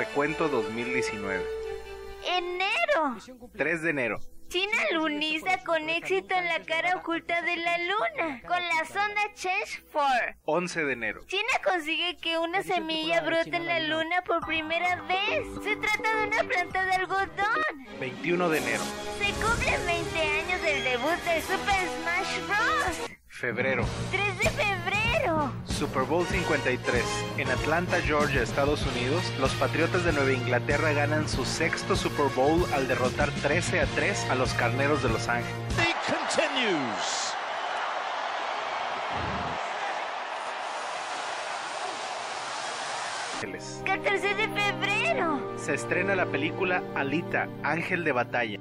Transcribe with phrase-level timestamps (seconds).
[0.00, 1.44] Recuento 2019.
[2.24, 3.18] Enero.
[3.54, 4.18] 3 de enero.
[4.48, 9.84] China luniza con éxito en la cara oculta de la luna con la sonda Change
[9.92, 10.36] 4.
[10.46, 11.20] 11 de enero.
[11.26, 15.46] China consigue que una semilla brote en la luna por primera vez.
[15.62, 17.98] Se trata de una planta de algodón.
[18.00, 18.82] 21 de enero.
[19.18, 23.10] Se cumplen 20 años del debut de Super Smash Bros.
[23.28, 23.84] Febrero.
[24.10, 24.99] 3 de febrero.
[25.80, 27.02] Super Bowl 53.
[27.38, 32.66] En Atlanta, Georgia, Estados Unidos, los Patriotas de Nueva Inglaterra ganan su sexto Super Bowl
[32.74, 35.56] al derrotar 13 a 3 a los Carneros de Los Ángeles.
[36.06, 37.34] continues.
[43.36, 43.82] Ángeles.
[43.86, 45.56] 14 de febrero.
[45.56, 48.60] Se estrena la película Alita, Ángel de Batalla.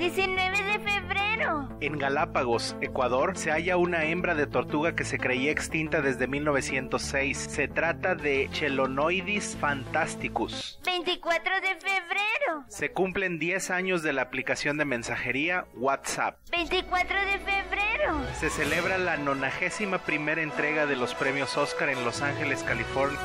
[0.00, 1.68] 19 de febrero.
[1.82, 7.36] En Galápagos, Ecuador, se halla una hembra de tortuga que se creía extinta desde 1906.
[7.36, 10.80] Se trata de Chelonoidis fantasticus.
[10.86, 12.64] 24 de febrero.
[12.68, 16.38] Se cumplen 10 años de la aplicación de mensajería WhatsApp.
[16.50, 18.24] 24 de febrero.
[18.38, 23.20] Se celebra la 91 primera entrega de los premios Oscar en Los Ángeles, California.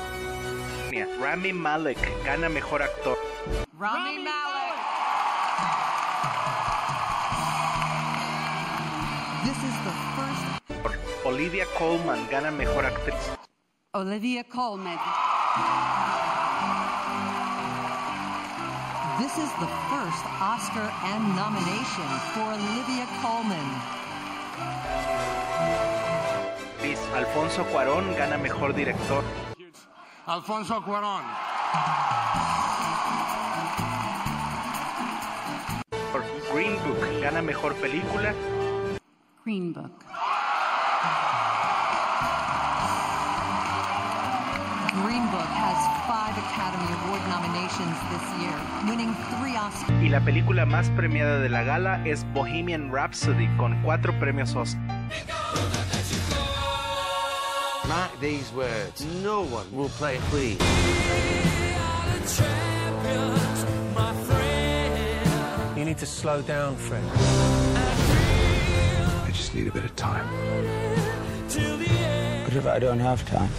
[1.21, 3.17] Rami Malek gana mejor actor.
[3.79, 4.54] Rami Malek.
[9.45, 10.43] This is the first
[11.23, 13.38] Olivia Colman gana mejor actriz.
[13.93, 14.97] Olivia Colman.
[19.21, 23.69] This is the first Oscar and nomination for Olivia Colman.
[26.81, 29.21] Luis Alfonso Cuarón gana mejor director.
[30.25, 31.23] Alfonso Cuarón.
[36.51, 38.33] Green Book gana mejor película.
[39.45, 39.91] Green Book.
[45.03, 45.78] Green Book has
[46.09, 48.57] five Academy Award nominations this year,
[48.89, 50.01] winning three Oscars.
[50.01, 54.81] Y la película más premiada de la gala es Bohemian Rhapsody con cuatro premios Oscar.
[57.88, 59.06] Mark these words.
[59.22, 60.57] No one will play free.
[65.77, 67.75] You need to slow down, Fred.
[69.35, 70.25] I just need a bit of time.
[72.46, 73.51] But if I don't have time?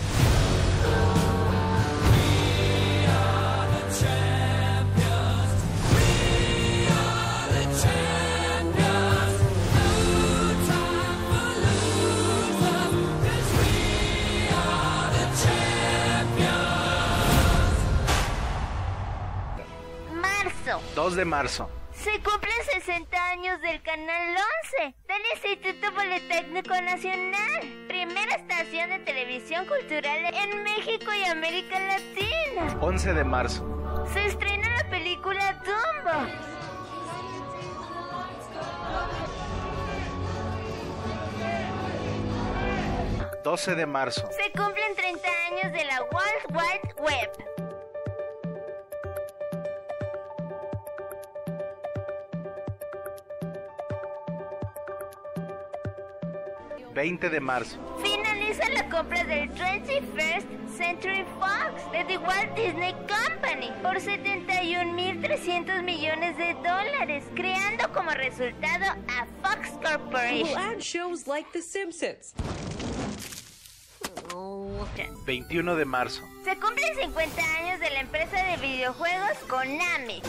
[20.22, 20.81] Marzo.
[20.94, 21.75] 2 de marzo.
[22.06, 24.36] Se cumplen 60 años del Canal
[24.78, 32.78] 11 del Instituto Politécnico Nacional, primera estación de televisión cultural en México y América Latina.
[32.80, 34.06] 11 de marzo.
[34.12, 36.12] Se estrena la película Dumbo.
[38.54, 39.36] Dumbo.
[43.42, 44.28] 12 de marzo.
[44.30, 47.55] Se cumplen 30 años de la World Wide Web.
[56.96, 57.76] 20 de marzo.
[58.02, 60.46] Finaliza la compra del 21st
[60.78, 68.86] Century Fox de The Walt Disney Company por 71.300 millones de dólares, creando como resultado
[69.08, 70.48] a Fox Corporation.
[70.48, 72.32] Who add shows like The Simpsons.
[75.26, 76.22] 21 de marzo.
[76.44, 80.22] Se cumplen 50 años de la empresa de videojuegos Konami.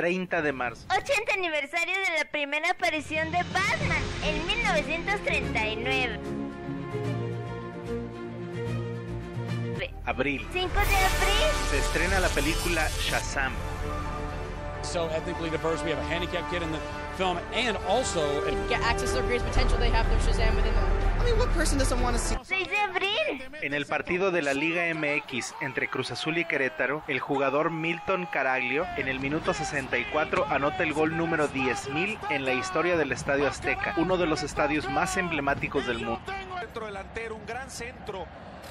[0.00, 0.86] 30 de marzo.
[0.88, 6.18] 80 aniversario de la primera aparición de Batman en 1939.
[10.06, 10.46] Abril.
[10.50, 11.50] 5 de abril.
[11.70, 13.52] Se estrena la película Shazam.
[14.82, 16.80] So ethnically diverse, we have a handicapped kid in the
[17.18, 18.22] film, and also
[18.70, 19.76] get access to their greatest potential.
[19.76, 20.99] They have their Shazam within them.
[21.20, 22.36] I mean, what person doesn't want to see?
[22.42, 23.10] 6 de abril.
[23.60, 28.26] En el partido de la Liga MX entre Cruz Azul y Querétaro, el jugador Milton
[28.26, 33.46] Caraglio en el minuto 64 anota el gol número 10.000 en la historia del Estadio
[33.48, 36.22] Azteca, uno de los estadios más emblemáticos del mundo.
[36.58, 38.26] Centro delantero, un gran centro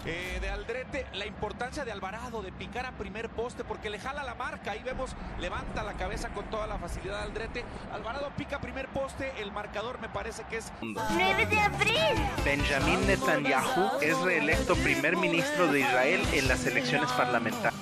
[0.05, 4.23] eh, de Aldrete, la importancia de Alvarado de picar a primer poste porque le jala
[4.23, 7.63] la marca, ahí vemos, levanta la cabeza con toda la facilidad Aldrete,
[7.93, 11.95] Alvarado pica a primer poste, el marcador me parece que es 9 de abril.
[12.43, 17.79] Benjamin Netanyahu es reelecto primer ministro de Israel en las elecciones parlamentarias.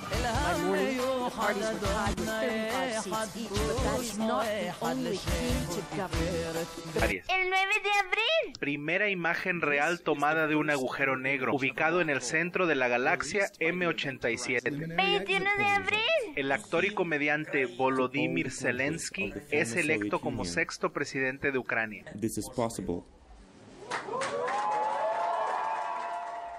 [1.27, 5.81] The parties were tied with 35 seats each, but that's not the only key to
[5.95, 6.67] government.
[7.01, 7.23] Aries.
[7.27, 8.59] El 9 de abril.
[8.59, 13.51] Primera imagen real tomada de un agujero negro, ubicado en el centro de la galaxia
[13.59, 14.95] M87.
[14.95, 15.99] 21 de abril.
[16.35, 22.05] El actor y comediante Volodymyr Zelensky es electo como sexto presidente de Ucrania.
[22.19, 23.03] This is possible.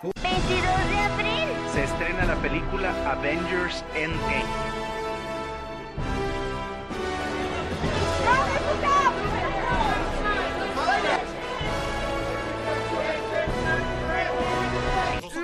[0.02, 1.57] 22 de abril.
[2.58, 4.42] Película Avengers Endgame.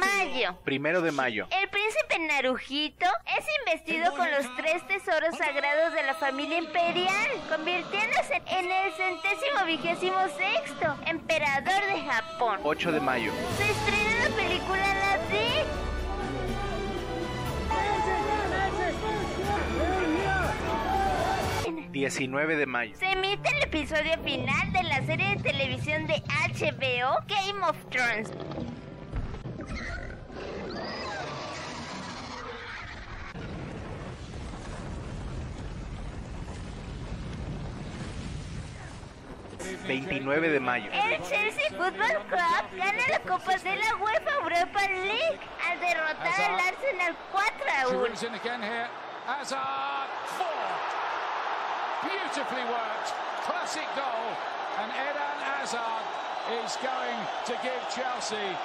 [0.00, 0.58] Mayo.
[0.64, 1.46] Primero de mayo.
[1.52, 3.06] El príncipe Narujito
[3.38, 9.64] es investido con los tres tesoros sagrados de la familia imperial, convirtiéndose en el centésimo
[9.66, 12.58] vigésimo sexto emperador de Japón.
[12.64, 13.30] 8 de mayo.
[13.56, 14.93] Se estrena la película
[21.94, 22.96] 19 de mayo.
[22.98, 28.32] Se emite el episodio final de la serie de televisión de HBO Game of Thrones.
[39.86, 40.90] ...29 de mayo...
[40.92, 45.38] El Chelsea Football Club gana la Copa de la UEFA Europa League...
[45.68, 48.06] ...al derrotar al Arsenal 4 a 1.
[52.04, 52.10] Four.
[52.10, 53.12] Beautifully worked.
[53.44, 54.36] Classic goal.
[54.80, 56.04] And Eden Hazard
[56.64, 58.56] is going to give Chelsea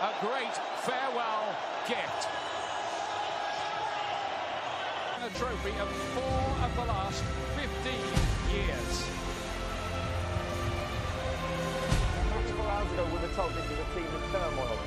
[0.00, 1.54] a great farewell
[1.88, 2.28] gift.
[5.22, 7.22] A trophy of four of the last
[7.54, 7.92] 15
[8.50, 9.06] years.
[12.30, 14.78] Multiple hours ago, we were told this is a team in turmoil.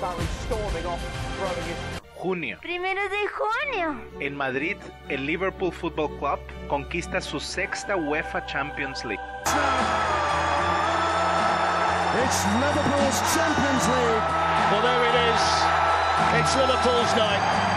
[0.00, 1.02] Sarri storming off,
[1.36, 1.85] throwing it.
[2.16, 2.58] Junio.
[2.62, 4.00] Primero de junio.
[4.20, 4.76] En Madrid,
[5.08, 9.22] el Liverpool Football Club conquista su sexta UEFA Champions League.
[12.24, 14.26] It's Liverpool's Champions League.
[14.72, 15.42] Well, there it is.
[16.40, 17.75] It's Liverpool's night.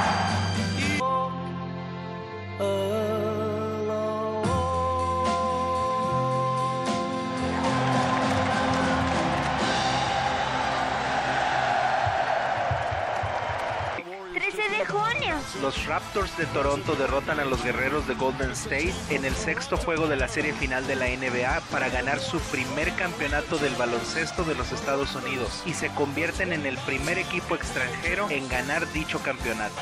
[15.62, 20.08] Los Raptors de Toronto derrotan a los guerreros de Golden State en el sexto juego
[20.08, 24.56] de la serie final de la NBA para ganar su primer campeonato del baloncesto de
[24.56, 29.76] los Estados Unidos y se convierten en el primer equipo extranjero en ganar dicho campeonato.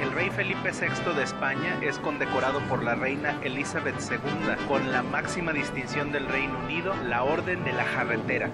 [0.00, 5.02] El rey Felipe VI de España es condecorado por la reina Elizabeth II con la
[5.02, 8.50] máxima distinción del Reino Unido, la Orden de la Jarretera.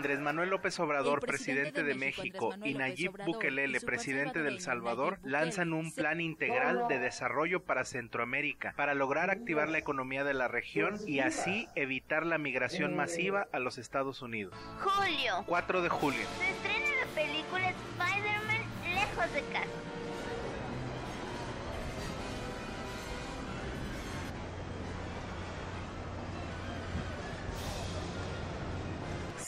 [0.00, 5.74] Andrés Manuel López Obrador, presidente, de México, y Nayib Bukele, presidente de El Salvador, lanzan
[5.74, 10.96] un plan integral de desarrollo para Centroamérica para lograr activar la economía de la región
[11.06, 14.54] y así evitar la migración masiva a los Estados Unidos.
[14.78, 15.44] Julio.
[15.44, 16.26] 4 de julio.
[16.38, 19.99] Se estrena la película Spider-Man Lejos de casa.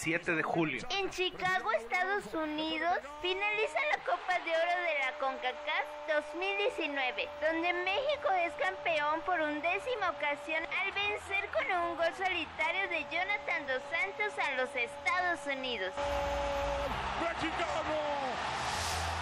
[0.03, 0.83] 7 de julio.
[0.91, 5.87] En Chicago, Estados Unidos, finaliza la Copa de Oro de la CONCACAF
[6.27, 13.07] 2019, donde México es campeón por undécima ocasión al vencer con un gol solitario de
[13.15, 15.95] Jonathan Dos Santos a los Estados Unidos.
[17.23, 17.95] ¡Mexicano!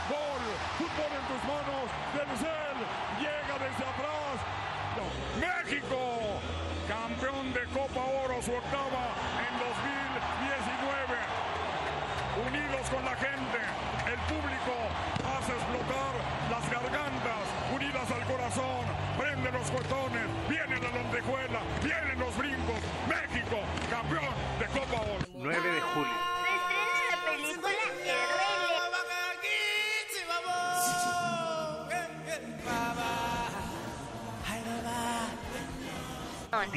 [0.08, 0.44] Gol,
[0.80, 2.78] fútbol en tus manos, Denzel
[3.20, 4.60] llega desde atrás.
[5.38, 6.40] México,
[6.88, 10.10] campeón de Copa Oro, su octava en 2019.
[12.48, 13.58] Unidos con la gente,
[14.06, 14.74] el público
[15.22, 16.12] hace explotar
[16.50, 18.84] las gargantas, unidas al corazón,
[19.16, 20.26] prenden los cortones,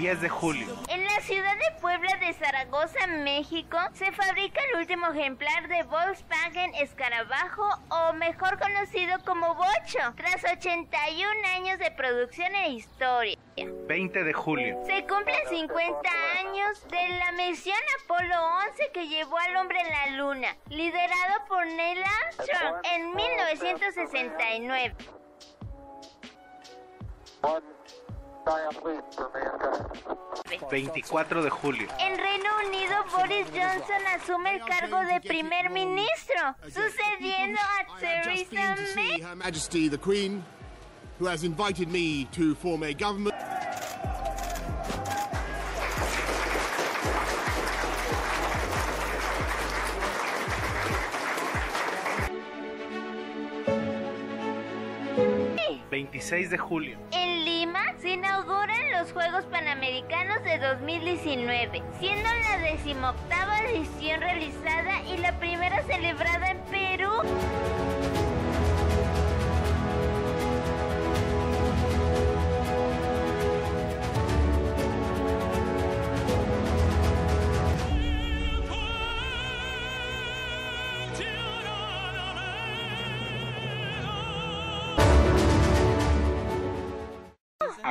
[0.03, 0.67] 10 de julio.
[0.89, 6.75] En la ciudad de Puebla de Zaragoza, México, se fabrica el último ejemplar de Volkswagen
[6.75, 13.37] Escarabajo, o mejor conocido como Bocho, tras 81 años de producción e historia.
[13.55, 14.77] 20 de julio.
[14.85, 16.09] Se cumplen 50
[16.41, 18.35] años de la misión Apolo
[18.71, 24.95] 11 que llevó al hombre en la luna, liderado por Neil Armstrong en 1969.
[30.69, 31.87] 24 de julio.
[31.99, 39.21] En Reino Unido, Boris Johnson asume el cargo de primer ministro, sucediendo a Theresa May.
[39.21, 40.43] Her Majesty the Queen,
[41.19, 43.33] who has invited me to form a government.
[55.57, 55.81] Sí.
[55.89, 56.97] 26 de julio.
[58.03, 65.81] Se inauguran los Juegos Panamericanos de 2019, siendo la decimoctava edición realizada y la primera
[65.83, 67.92] celebrada en Perú.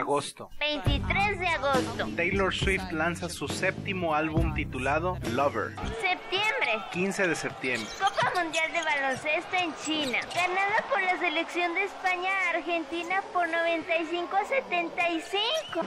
[0.02, 0.50] Agosto.
[0.58, 2.08] 23 de agosto.
[2.16, 5.76] Taylor Swift lanza su séptimo álbum titulado Lover.
[6.00, 6.82] Septiembre.
[6.90, 7.88] 15 de septiembre.
[8.00, 13.48] Copa Mundial de Baloncesto en China, ganada por la selección de España a Argentina por
[13.48, 15.80] 95 a 75.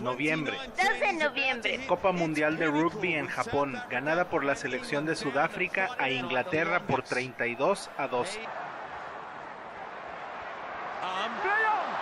[0.00, 0.56] Noviembre.
[0.76, 1.86] 2 de noviembre.
[1.86, 7.02] Copa Mundial de Rugby en Japón, ganada por la selección de Sudáfrica a Inglaterra por
[7.02, 8.40] 32 a 12.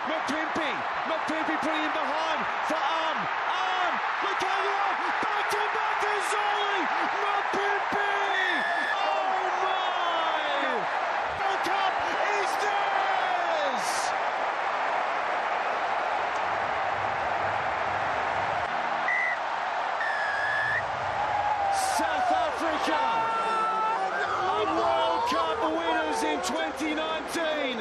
[0.07, 0.71] McPimpy,
[1.09, 3.17] McPimpy putting him behind for Arm,
[3.49, 3.95] Arm,
[22.87, 23.01] Africa
[24.45, 27.77] are World Cup winners in 2019.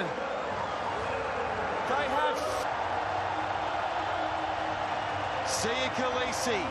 [1.88, 2.40] They have
[5.46, 6.64] Sia Khaleesi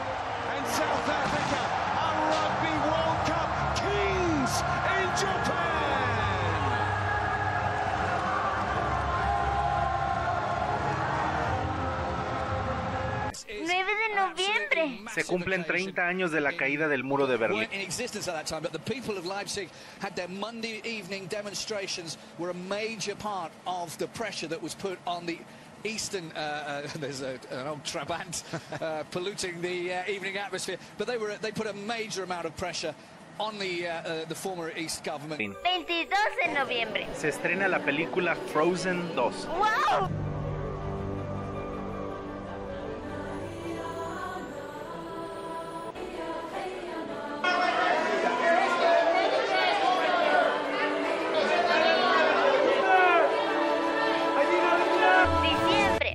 [0.49, 1.61] and South Africa
[2.01, 4.53] are Rugby World Cup kings
[4.97, 5.92] in Japan.
[15.13, 17.59] Se cumplen 30 años de la caída del muro de Berlín.
[17.59, 21.27] weren't in existence at that time, but the people of Leipzig had their Monday evening
[21.27, 25.37] demonstrations were a major part of the pressure that was put on the
[25.83, 28.43] Eastern, uh, uh, there's a, an old Trabant
[28.81, 32.55] uh, polluting the uh, evening atmosphere, but they were they put a major amount of
[32.55, 32.95] pressure
[33.39, 35.39] on the uh, uh, the former East government.
[35.39, 36.07] 22
[36.45, 37.07] de noviembre.
[37.15, 39.47] Se estrena la película Frozen 2.
[39.47, 40.32] ¡Wow!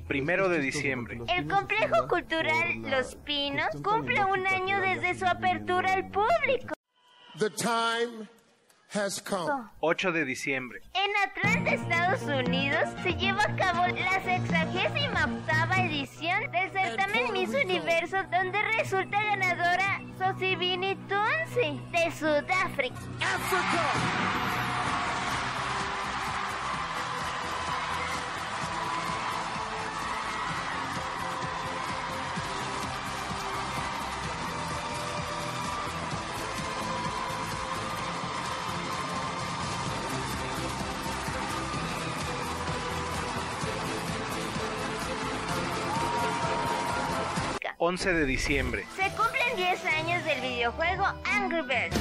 [0.09, 1.19] Primero de diciembre.
[1.29, 6.75] El complejo cultural Los Pinos cumple un año desde su apertura al público.
[7.39, 8.29] The time
[8.95, 9.69] has come.
[9.81, 10.81] 8 de diciembre.
[10.95, 14.89] En Atlanta, Estados Unidos, se lleva a cabo la 68
[15.89, 22.99] edición del certamen Miss Universo, donde resulta ganadora Sosibini Tunsi, de Sudáfrica.
[23.21, 24.58] África.
[47.89, 48.85] 11 de diciembre.
[48.97, 51.97] Se cumplen 10 años del videojuego Angry Birds.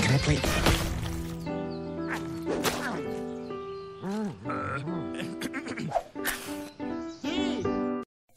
[0.00, 0.40] Can I play?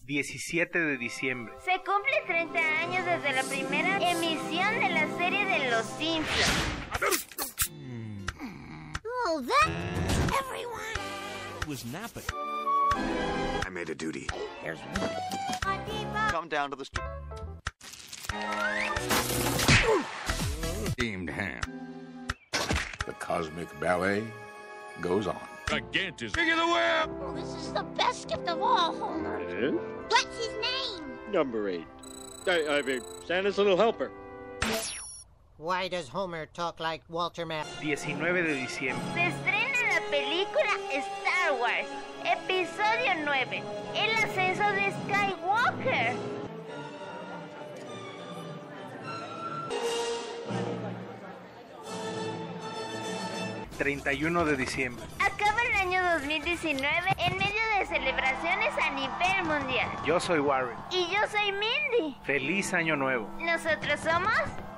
[0.02, 1.54] 17 de diciembre.
[1.64, 6.68] Se cumple 30 años desde la primera emisión de la serie de Los Simpsons.
[9.30, 9.77] Oh, that.
[11.68, 12.24] Was napping.
[12.94, 14.30] I made a duty.
[14.64, 15.10] There's one.
[16.30, 17.04] Come down to the street.
[23.06, 24.24] the cosmic ballet
[25.02, 25.40] goes on.
[25.68, 26.34] Gigantus.
[26.34, 27.10] King of the web!
[27.22, 29.38] Oh, this is the best gift of all, Homer.
[29.40, 29.72] Eh?
[30.08, 31.04] What's his name?
[31.32, 31.88] Number eight.
[32.48, 34.12] I, I mean, Santa's little helper.
[35.58, 37.68] Why does Homer talk like Walter Matt?
[37.82, 39.57] 19 de diciembre.
[43.28, 43.62] 9,
[43.94, 46.16] El ascenso de Skywalker.
[53.78, 55.06] ...31 de diciembre.
[55.20, 59.90] Acaba el año 2019 en medio de celebraciones a nivel mundial.
[60.06, 60.78] Yo soy Warren.
[60.90, 62.18] Y yo soy Mindy.
[62.24, 63.30] Feliz año nuevo.
[63.40, 64.34] Nosotros somos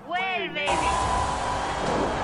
[0.08, 2.19] Well Baby.